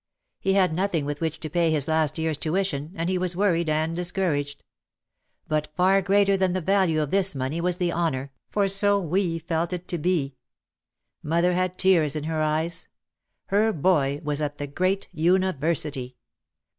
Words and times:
He 0.39 0.53
had 0.53 0.73
nothing 0.73 1.05
with 1.05 1.21
which 1.21 1.39
to 1.41 1.47
pay 1.47 1.69
his 1.69 1.87
last 1.87 2.17
year's 2.17 2.39
tuition, 2.39 2.91
and 2.95 3.07
he 3.07 3.19
was 3.19 3.35
worried 3.35 3.69
and 3.69 3.95
discouraged. 3.95 4.63
But 5.47 5.67
far 5.75 6.01
greater 6.01 6.35
than 6.35 6.53
the 6.53 6.59
value 6.59 6.99
of 7.03 7.11
this 7.11 7.35
money 7.35 7.61
was 7.61 7.77
the 7.77 7.93
honour, 7.93 8.31
for 8.49 8.67
so 8.67 8.99
we 8.99 9.37
felt 9.37 9.73
it 9.73 9.87
to 9.89 9.99
be. 9.99 10.37
Mother 11.21 11.53
had 11.53 11.77
tears 11.77 12.15
in 12.15 12.23
her 12.23 12.41
eyes. 12.41 12.87
Her 13.49 13.71
boy 13.71 14.19
was 14.23 14.41
at 14.41 14.57
the 14.57 14.65
great 14.65 15.07
university! 15.13 16.17